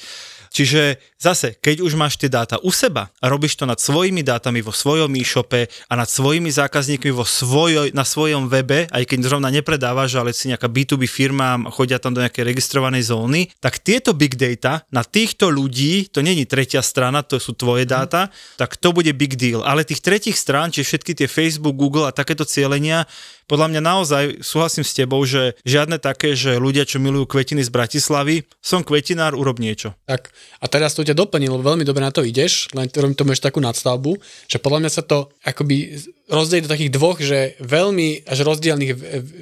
[0.51, 4.61] Čiže zase, keď už máš tie dáta u seba a robíš to nad svojimi dátami
[4.61, 9.49] vo svojom e-shope a nad svojimi zákazníkmi vo svojoj, na svojom webe, aj keď zrovna
[9.49, 14.37] nepredávaš, ale si nejaká B2B firma chodia tam do nejakej registrovanej zóny, tak tieto big
[14.37, 19.09] data na týchto ľudí, to není tretia strana, to sú tvoje dáta, tak to bude
[19.17, 19.65] big deal.
[19.65, 23.05] Ale tých tretich strán, čiže všetky tie Facebook, Google a takéto cieľenia,
[23.47, 27.71] podľa mňa naozaj súhlasím s tebou, že žiadne také, že ľudia, čo milujú kvetiny z
[27.71, 29.95] Bratislavy, som kvetinár, urob niečo.
[30.03, 33.31] Tak a teraz to ťa doplnil, lebo veľmi dobre na to ideš, len robím tomu
[33.31, 34.17] ešte takú nadstavbu,
[34.49, 35.97] že podľa mňa sa to akoby
[36.27, 38.91] rozdelí do takých dvoch, že veľmi až rozdielných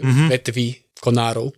[0.04, 0.26] Mhm.
[0.30, 0.68] vetví
[1.00, 1.54] konárov.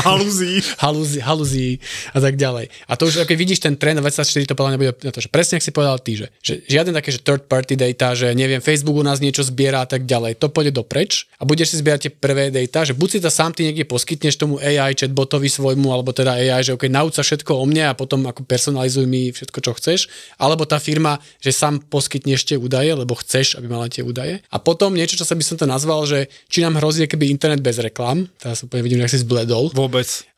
[0.00, 0.64] Haluzí.
[0.80, 1.68] haluzí, haluzí
[2.16, 2.72] a tak ďalej.
[2.88, 5.28] A to už, keď vidíš ten trend 24, to podľa mňa bude na to, že
[5.28, 8.64] presne, ak si povedal ty, že, že žiadne také, že third party data, že neviem,
[8.64, 12.00] Facebook u nás niečo zbiera a tak ďalej, to pôjde dopreč a budeš si zbierať
[12.08, 15.92] tie prvé data, že buď si to sám ty niekde poskytneš tomu AI chatbotovi svojmu,
[15.92, 19.34] alebo teda AI, že OK, nauč sa všetko o mne a potom ako personalizuj mi
[19.34, 20.00] všetko, čo chceš,
[20.40, 24.40] alebo tá firma, že sám poskytneš tie údaje, lebo chceš, aby mala tie údaje.
[24.48, 27.60] A potom niečo, čo sa by som to nazval, že či nám hrozí keby internet
[27.60, 29.89] bez reklam, teraz úplne vidím, že si zbledol, Vôbec.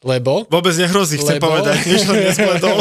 [0.03, 2.79] Lebo Vôbec nehrozí, chcem Lebo- povedať, nič len nespletol.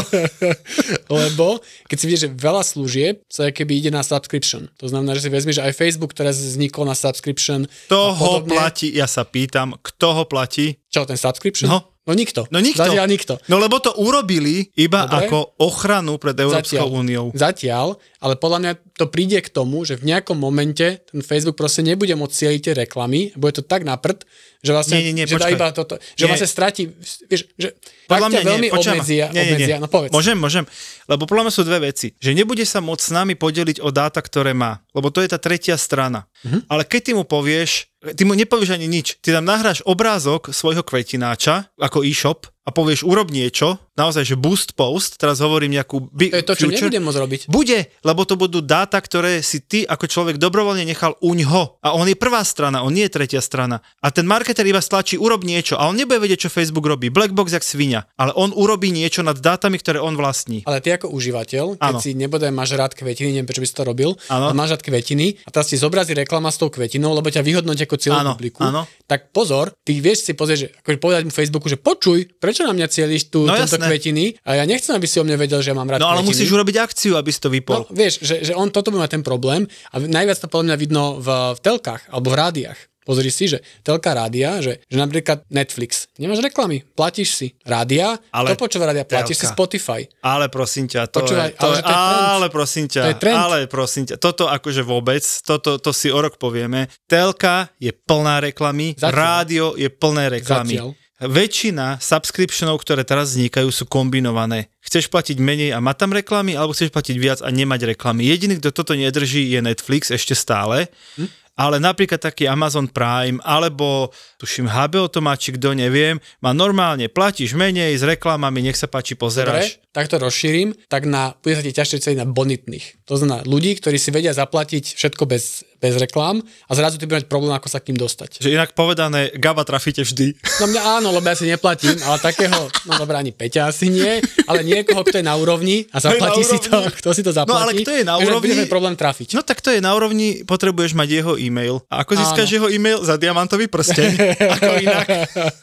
[1.12, 4.72] Lebo keď si vieš, že veľa služieb sa keby ide na subscription.
[4.82, 7.70] To znamená, že si vezmeš, aj Facebook teraz vznikol na subscription.
[7.88, 10.82] Kto ho platí, ja sa pýtam, kto ho platí?
[10.90, 11.70] Čo, ten subscription?
[11.70, 11.88] No.
[12.04, 12.50] no nikto.
[12.50, 12.84] No nikto.
[12.84, 13.34] Zatiaľ nikto.
[13.48, 15.30] No lebo to urobili iba Dobre.
[15.30, 17.00] ako ochranu pred Európskou Zatiaľ.
[17.00, 17.26] úniou.
[17.32, 21.82] Zatiaľ, ale podľa mňa to príde k tomu, že v nejakom momente ten Facebook proste
[21.82, 24.22] nebude môcť cieliť tie reklamy, bude to tak na prd,
[24.62, 25.58] že vlastne, Nie, nie, nie, že počkaj.
[25.58, 26.30] iba toto, že Nie.
[26.30, 26.94] vlastne stratí,
[27.26, 27.74] vieš, že
[28.06, 29.50] Podľa mňa veľmi nie, počujem obmedzia, nie, nie, nie.
[29.58, 30.12] obmedzia, no povedz.
[30.14, 30.66] Môžem, môžem.
[31.10, 32.14] Lebo podľa mňa sú dve veci.
[32.22, 34.86] Že nebude sa môcť s nami podeliť o dáta, ktoré má.
[34.94, 36.30] Lebo to je tá tretia strana.
[36.46, 36.70] Mhm.
[36.70, 39.18] Ale keď ty mu povieš, ty mu nepovieš ani nič.
[39.20, 44.74] Ty tam nahráš obrázok svojho kvetináča ako e-shop a povieš urob niečo, naozaj, že boost
[44.74, 46.88] post, teraz hovorím nejakú bi- To je to, čo future.
[46.88, 47.42] nebudem môcť robiť.
[47.48, 51.78] Bude, lebo to budú dáta, ktoré si ty ako človek dobrovoľne nechal uňho.
[51.80, 53.82] A on je prvá strana, on nie je tretia strana.
[53.98, 57.10] A ten marketer iba stlačí urob niečo a on nebude vedieť, čo Facebook robí.
[57.10, 58.06] Blackbox jak svinia.
[58.16, 60.62] Ale on urobí niečo nad dátami, ktoré on vlastní.
[60.64, 62.00] Ale ty ako užívateľ, keď Áno.
[62.00, 65.42] si nebodaj máš rád kvetiny, neviem prečo by si to robil, ale máš rád kvetiny
[65.42, 68.86] a teraz ti zobrazí reklama s tou kvetinou, lebo ťa vyhodnotí ako Áno, publiku, áno.
[69.06, 72.74] tak pozor, ty vieš si pozrieť, že akože povedať mu Facebooku, že počuj, prečo na
[72.74, 73.80] mňa cieliš tu No jasné.
[73.82, 76.20] kvetiny a ja nechcem, aby si o mne vedel, že ja mám rád No ale
[76.20, 76.30] kvetiny.
[76.30, 77.82] musíš urobiť akciu, aby si to No, vypol.
[77.90, 81.04] vieš, že, že on toto bude mať ten problém a najviac to podľa mňa vidno
[81.16, 82.80] v, v telkách alebo v rádiách.
[83.02, 88.54] Pozri si, že telka rádia, že, že napríklad Netflix, nemáš reklamy, platíš si rádia, Ale
[88.54, 89.58] to počúva rádia, platíš si telka.
[89.58, 90.02] Spotify.
[90.22, 92.30] Ale prosím ťa, to Počúvaj, je, to ale je, to je trend.
[92.30, 93.38] ale prosím ťa, To je trend.
[93.40, 96.94] ale prosím ťa, toto akože vôbec, toto to si o rok povieme.
[97.10, 99.18] Telka je plná reklamy, Zatiaľ.
[99.18, 100.78] rádio je plné reklamy.
[100.78, 100.94] Zatiaľ.
[101.22, 104.74] Väčšina subscriptionov, ktoré teraz vznikajú, sú kombinované.
[104.82, 108.26] Chceš platiť menej a mať tam reklamy, alebo chceš platiť viac a nemať reklamy.
[108.26, 110.90] Jediný, kto toto nedrží, je Netflix ešte stále.
[111.22, 111.30] Hm?
[111.62, 114.10] Ale napríklad taký Amazon Prime, alebo
[114.42, 118.90] tuším HBO to má, či kto neviem, má normálne, platíš menej s reklamami, nech sa
[118.90, 119.78] páči, pozeráš.
[119.78, 123.06] Dobre, tak to rozšírim, tak na, bude sa ti ťažšie ceniť na bonitných.
[123.06, 127.28] To znamená ľudí, ktorí si vedia zaplatiť všetko bez, bez reklám a zrazu ty budeš
[127.28, 128.40] mať problém, ako sa k ním dostať.
[128.40, 130.40] Že inak povedané, Gaba trafíte vždy.
[130.64, 134.24] No mňa áno, lebo ja si neplatím, ale takého, no dobré, ani Peťa asi nie,
[134.48, 137.52] ale niekoho, kto je na úrovni a zaplatí si to, kto si to zaplatí.
[137.52, 138.64] No ale kto je na úrovni?
[138.72, 139.36] Problém trafiť.
[139.36, 141.84] No tak to je na úrovni, potrebuješ mať jeho e-mail.
[141.92, 143.04] A ako získaš jeho e-mail?
[143.04, 144.10] Za diamantový prsteň.
[144.56, 145.08] ako inak.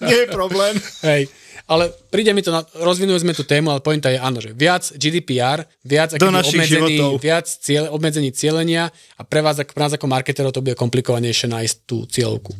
[0.05, 0.77] Nie je problém.
[1.01, 1.33] Hej.
[1.69, 4.89] Ale príde mi to, na, rozvinuli sme tú tému, ale pointa je áno, že viac
[4.97, 7.21] GDPR, viac Do obmedzení, životov.
[7.21, 11.77] viac cieľ, obmedzení cieľenia a pre vás, pre nás ako marketerov to bude komplikovanejšie nájsť
[11.85, 12.57] tú cieľovku.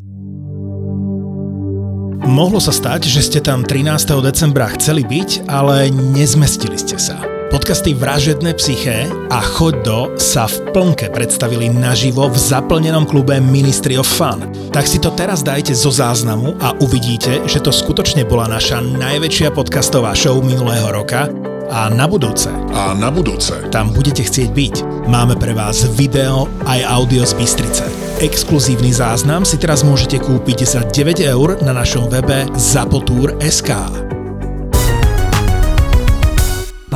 [2.29, 3.89] Mohlo sa stať, že ste tam 13.
[4.21, 7.38] decembra chceli byť, ale nezmestili ste sa.
[7.49, 13.97] Podcasty Vražedné psyché a Choď do sa v plnke predstavili naživo v zaplnenom klube Ministry
[13.97, 14.45] of Fun.
[14.69, 19.49] Tak si to teraz dajte zo záznamu a uvidíte, že to skutočne bola naša najväčšia
[19.57, 21.33] podcastová show minulého roka
[21.73, 23.57] a na budúce A na budúce.
[23.73, 24.75] tam budete chcieť byť.
[25.09, 27.85] Máme pre vás video aj audio z Bystrice.
[28.21, 34.08] Exkluzívny záznam si teraz môžete kúpiť za 9 eur na našom webe zapotur.sk.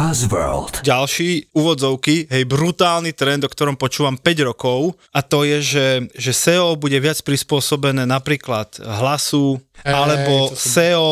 [0.02, 0.82] Buzzworld.
[0.82, 5.86] Ďalší úvodzovky, hej, brutálny trend, o ktorom počúvam 5 rokov a to je, že,
[6.18, 11.10] že SEO bude viac prispôsobené napríklad hlasu, Hej, alebo som- SEO o,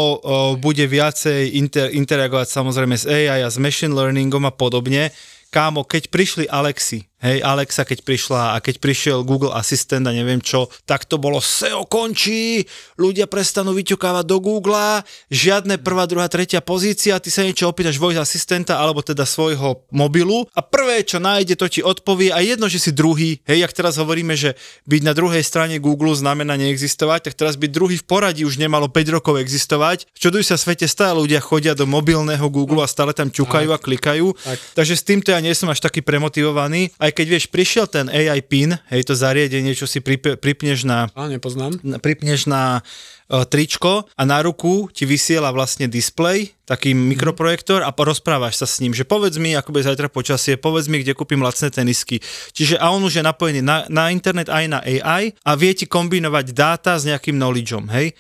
[0.59, 5.15] bude viacej inter, interagovať samozrejme s AI a s machine learningom a podobne.
[5.51, 10.41] Kámo, keď prišli Alexi, hej, Alexa keď prišla a keď prišiel Google Assistant a neviem
[10.41, 12.65] čo, tak to bolo SEO končí,
[12.97, 18.19] ľudia prestanú vyťukávať do Google, žiadne prvá, druhá, tretia pozícia, ty sa niečo opýtaš voice
[18.21, 22.81] asistenta alebo teda svojho mobilu a prvé, čo nájde, to ti odpovie a jedno, že
[22.81, 24.57] si druhý, hej, jak teraz hovoríme, že
[24.89, 28.89] byť na druhej strane Google znamená neexistovať, tak teraz byť druhý v poradí už nemalo
[28.89, 30.09] 5 rokov existovať.
[30.17, 34.33] Čuduj sa svete, stále ľudia chodia do mobilného Google a stále tam ťukajú a klikajú.
[34.35, 34.59] Tak.
[34.81, 36.91] Takže s týmto ja nie som až taký premotivovaný.
[36.97, 41.07] Aj keď vieš, prišiel ten AI PIN, hej, to zariadenie, čo si prip- pripneš na
[41.15, 41.79] A nepoznám.
[42.03, 48.61] pripneš na uh, tričko a na ruku ti vysiela vlastne display, taký mikroprojektor a porozprávaš
[48.61, 51.71] sa s ním, že povedz mi, ako bude zajtra počasie, povedz mi, kde kúpim lacné
[51.71, 52.19] tenisky.
[52.53, 55.87] Čiže a on už je napojený na, na internet aj na AI a vie ti
[55.87, 58.13] kombinovať dáta s nejakým knowledgeom, hej?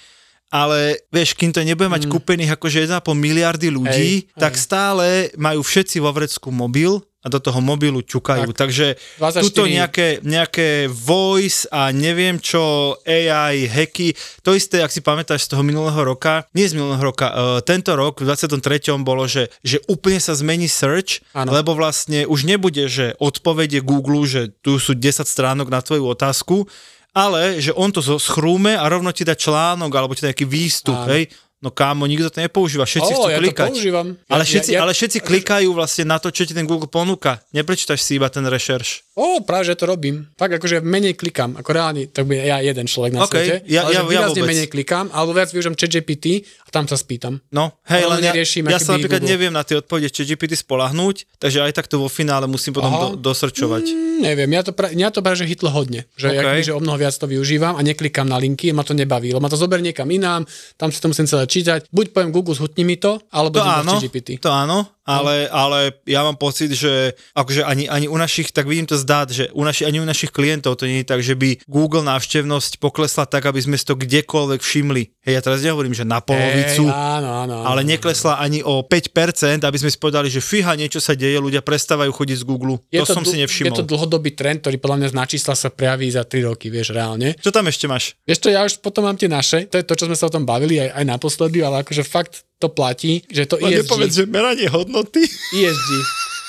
[0.51, 2.11] Ale vieš, kým to nebude mať mm.
[2.11, 4.63] kúpených akože 1,5 miliardy ľudí, Hej, tak hej.
[4.67, 5.07] stále
[5.39, 8.57] majú všetci vo vrecku mobil a do toho mobilu ťukajú.
[8.57, 8.87] Tak, Takže
[9.21, 15.45] 24 tuto nejaké, nejaké voice a neviem čo, AI, hacky, to isté, ak si pamätáš
[15.45, 18.97] z toho minulého roka, nie z minulého roka, uh, tento rok v 23.
[19.05, 21.53] bolo, že, že úplne sa zmení search, Áno.
[21.53, 26.65] lebo vlastne už nebude, že odpovede Google, že tu sú 10 stránok na tvoju otázku,
[27.13, 30.95] ale že on to schrúme a rovno ti dá článok alebo ti dá nejaký výstup,
[30.95, 31.11] Áno.
[31.11, 31.29] hej.
[31.61, 33.69] No kámo, nikto to nepoužíva, všetci Ó, chcú ja to klikať.
[33.69, 34.07] používam.
[34.33, 37.45] Ale všetci, ja- ja- ale všetci klikajú vlastne na to, čo ti ten Google ponúka.
[37.53, 39.10] Neprečítaš si iba ten rešerš.
[39.21, 40.33] Ó, práve, že to robím.
[40.33, 43.55] Tak akože menej klikám, ako reálne, tak bude ja jeden človek na OK, svete.
[43.69, 44.49] ja- ale ja- ja vôbec.
[44.49, 46.27] menej klikám, alebo viac využijem ChatGPT
[46.65, 47.37] a tam sa spýtam.
[47.53, 49.29] No, hej, Ale ja, ja sa by napríklad Google.
[49.29, 53.01] neviem na tie odpovede ChatGPT spolahnúť, takže aj takto vo finále musím potom Aha.
[53.13, 53.85] do, dosrčovať.
[53.85, 56.09] Mm, neviem, ja to, pra, ja to práve, že hitlo hodne.
[56.17, 56.41] Že, OK.
[56.41, 56.61] okay.
[56.63, 59.53] že o mnoho viac to využívam a neklikám na linky, ma to nebaví, lebo ma
[59.53, 61.91] to zoberie niekam inám, tam si to musím celé čítať.
[61.91, 64.39] Buď poviem Google, zhutni mi to, alebo To áno, ChatGPT.
[64.39, 68.85] to áno, ale, ale ja mám pocit, že akože ani, ani u našich, tak vidím
[68.87, 71.65] to zdát, že u naši, ani u našich klientov to nie je tak, že by
[71.65, 75.03] Google návštevnosť poklesla tak, aby sme si to kdekoľvek všimli.
[75.25, 77.67] Hej, ja teraz nehovorím, že na polovicu, Ej, áno, áno, áno.
[77.69, 81.65] ale neklesla ani o 5%, aby sme si povedali, že fíha, niečo sa deje, ľudia
[81.65, 82.81] prestávajú chodiť z Google.
[82.89, 83.73] to, som si dl- nevšimol.
[83.73, 86.93] Je to dlhodobý trend, ktorý podľa mňa na čísla sa prejaví za 3 roky, vieš,
[86.93, 87.37] reálne.
[87.41, 88.17] Čo tam ešte máš?
[88.25, 90.33] Vieš čo, ja už potom mám tie naše, to je to, čo sme sa o
[90.33, 94.13] tom bavili aj, aj naposledy, ale akože fakt to platí, že to Len ESG, nepovedz,
[94.15, 95.25] že meranie hodnoty.
[95.51, 95.91] ESG,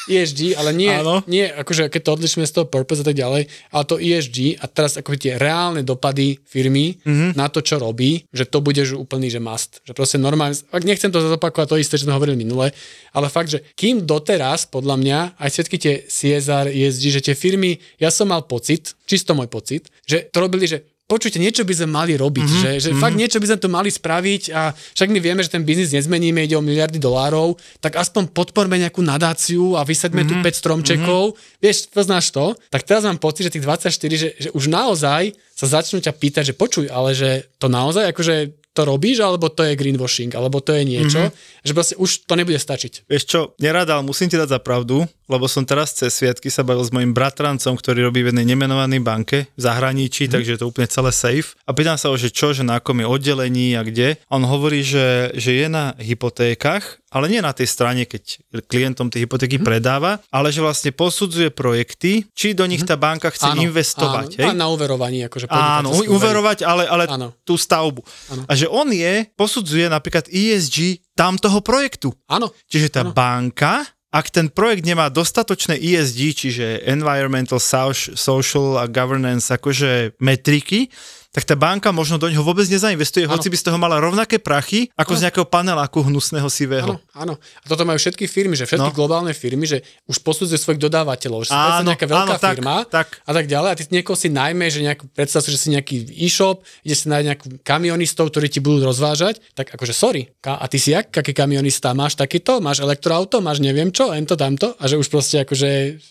[0.03, 1.21] ESG, ale nie, Áno.
[1.25, 4.65] nie akože keď to odlišíme z toho purpose a tak ďalej, ale to ESG a
[4.65, 7.05] teraz ako tie reálne dopady firmy Mhm.
[7.05, 7.31] mm-hmm.
[7.37, 9.79] na to, čo robí, že to bude že úplný, že must.
[9.85, 12.73] Že proste normálne, ak nechcem to zopakovať to isté, čo sme hovorili minule,
[13.13, 17.77] ale fakt, že kým doteraz, podľa mňa, aj všetky tie CSR, ESG, že tie firmy,
[17.95, 21.89] ja som mal pocit, čisto môj pocit, že to robili, že počujte, niečo by sme
[21.91, 23.03] mali robiť, Mhm, mm-hmm, že, že mm-hmm.
[23.03, 26.47] fakt niečo by sme tu mali spraviť a však my vieme, že ten biznis nezmeníme,
[26.47, 30.61] ide o miliardy dolárov, tak aspoň podporme nejakú nadáciu a vysadme Mhm, mm-hmm, tu 5
[30.63, 31.59] stromčekov, mm-hmm.
[31.59, 32.55] vieš, poznáš to?
[32.71, 36.43] Tak teraz mám pocit, že tých 24, že, že už naozaj sa začnú ťa pýtať,
[36.49, 40.71] že počuj, ale že to naozaj, akože to robíš, alebo to je greenwashing, alebo to
[40.71, 41.63] je niečo, mm-hmm.
[41.67, 43.03] že proste už to nebude stačiť.
[43.11, 46.63] Vieš čo, nerada, ale musím ti dať za pravdu, lebo som teraz cez sviatky sa
[46.63, 50.31] bavil s mojim bratrancom, ktorý robí v jednej nemenovanej banke v zahraničí, mm.
[50.31, 51.59] takže je to úplne celé safe.
[51.67, 54.15] A pýtam sa ho, že čo, že na akom je oddelení a kde.
[54.31, 58.39] A on hovorí, že, že je na hypotékach, ale nie na tej strane, keď
[58.71, 59.65] klientom tie hypotéky mm.
[59.67, 64.39] predáva, ale že vlastne posudzuje projekty, či do nich tá banka chce Áno, investovať.
[64.39, 64.55] Áno, hej?
[64.55, 67.35] na uverovaní, akože Áno, uverovať, ale, ale Áno.
[67.43, 67.99] tú stavbu.
[68.31, 68.41] Áno.
[68.47, 72.15] A že on je, posudzuje napríklad ESG tam toho projektu.
[72.31, 73.11] Áno, Čiže tá Áno.
[73.11, 80.91] banka, ak ten projekt nemá dostatočné ESG, čiže Environmental, Soc- Social a Governance, akože metriky,
[81.31, 83.39] tak tá banka možno do neho vôbec nezainvestuje, Áno.
[83.39, 86.99] hoci by z toho mala rovnaké prachy, ako z nejakého paneláku hnusného sivého.
[87.15, 87.39] Áno.
[87.39, 88.97] A toto majú všetky firmy, že všetky No.
[88.97, 89.79] globálne firmy, že
[90.11, 93.07] už posudzujú svojich dodávateľov, že Áno, nejaká veľká áno, tak, firma tak.
[93.23, 95.95] a tak ďalej a ty niekoho si najmä, že nejakú, predstav si, že si nejaký
[96.19, 100.83] e-shop, ide si nájsť nejakú kamionistov, ktorí ti budú rozvážať, tak akože sorry, a ty
[100.83, 104.83] si jak, aký kamionista, máš takýto, máš elektroauto, máš neviem čo, len to tamto a
[104.83, 105.69] že už proste akože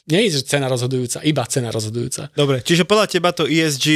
[0.08, 2.32] nie je že cena rozhodujúca, iba cena rozhodujúca.
[2.32, 3.86] Dobre, čiže podľa teba to ESG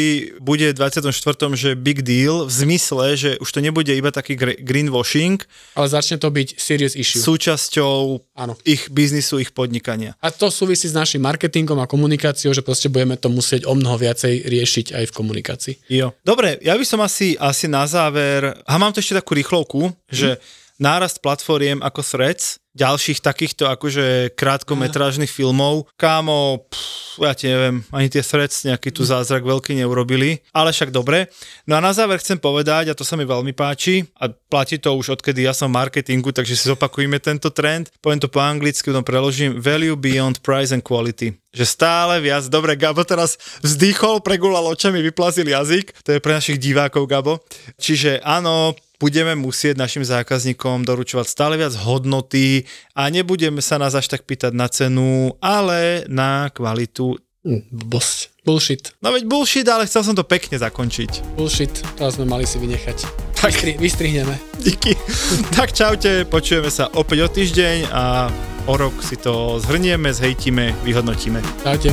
[0.45, 1.14] bude v 24.
[1.55, 5.39] že big deal v zmysle, že už to nebude iba taký gre- greenwashing
[5.77, 7.23] Ale začne to byť serious issue.
[7.23, 8.59] súčasťou Áno.
[8.65, 10.19] ich biznisu, ich podnikania.
[10.19, 14.01] A to súvisí s našim marketingom a komunikáciou, že proste budeme to musieť o mnoho
[14.01, 15.75] viacej riešiť aj v komunikácii.
[15.93, 16.17] Jo.
[16.25, 20.41] Dobre, ja by som asi, asi na záver, a mám tu ešte takú rýchlovku, že
[20.81, 28.11] nárast platformiem ako Threads, ďalších takýchto akože krátkometrážnych filmov, kámo, pff, ja ti neviem, ani
[28.11, 31.31] tie Threads nejaký tu zázrak veľký neurobili, ale však dobre.
[31.71, 34.91] No a na záver chcem povedať, a to sa mi veľmi páči, a platí to
[34.99, 38.91] už odkedy ja som v marketingu, takže si zopakujeme tento trend, poviem to po anglicky,
[38.91, 41.39] potom preložím, value beyond price and quality.
[41.55, 46.59] Že stále viac, dobre, Gabo teraz vzdychol, pregulal očami, vyplazil jazyk, to je pre našich
[46.59, 47.39] divákov, Gabo.
[47.79, 54.11] Čiže áno, budeme musieť našim zákazníkom doručovať stále viac hodnoty a nebudeme sa nás až
[54.11, 57.19] tak pýtať na cenu, ale na kvalitu.
[57.45, 58.33] Hm, Blbosť.
[58.45, 58.93] Bullshit.
[59.01, 61.37] No veď bullshit, ale chcel som to pekne zakončiť.
[61.37, 61.73] Bullshit.
[61.97, 63.05] To sme mali si vynechať.
[63.41, 64.37] Vystri- vystrihneme.
[64.61, 64.97] Díky.
[65.57, 68.33] tak čaute, počujeme sa opäť o týždeň a
[68.65, 71.45] o rok si to zhrnieme, zhejtime, vyhodnotíme.
[71.65, 71.93] Čaute.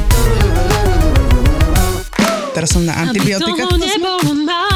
[2.51, 3.47] Teraz som na antibiotikách.
[3.47, 4.70] Aby toho nebolo málo,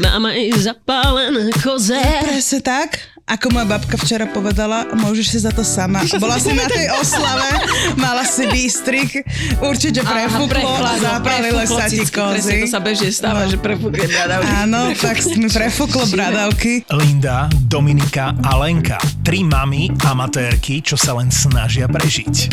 [0.00, 1.98] mám aj zapálené koze.
[2.24, 2.90] Presne tak.
[3.24, 6.04] Ako moja babka včera povedala, môžeš si za to sama.
[6.20, 7.48] Bola si na tej oslave,
[7.96, 9.24] mala si výstrik,
[9.64, 12.68] určite prefúklo a zapálile sa ti Presne to kozy.
[12.68, 14.52] sa bežne stáva, že prefúkne bradavky.
[14.68, 16.84] Áno, tak mi prefúklo bradavky.
[16.92, 19.00] Linda, Dominika a Lenka.
[19.24, 22.52] Tri mamy amatérky, čo sa len snažia prežiť.